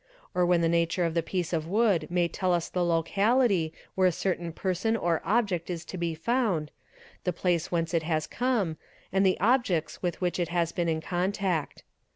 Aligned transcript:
or 0.33 0.47
when 0.47 0.61
the 0.61 0.67
nature 0.67 1.05
of 1.05 1.13
the 1.13 1.21
piece 1.21 1.53
of 1.53 1.67
wood 1.67 2.07
may 2.09 2.27
tell 2.27 2.53
us. 2.53 2.69
the 2.69 2.83
locality 2.83 3.71
where 3.93 4.07
a 4.07 4.11
certain 4.11 4.51
person 4.51 4.97
or 4.97 5.21
object 5.23 5.69
is 5.69 5.85
to 5.85 5.95
be 5.95 6.15
found, 6.15 6.71
the 7.23 7.31
place 7.31 7.65
t 7.67 7.69
'whence 7.69 7.93
it 7.93 8.01
has 8.01 8.25
come, 8.25 8.77
and 9.13 9.23
the 9.23 9.39
objects 9.39 10.01
with 10.01 10.19
which 10.19 10.39
it 10.39 10.49
has 10.49 10.71
been 10.71 10.89
in 10.89 11.01
contact. 11.01 11.83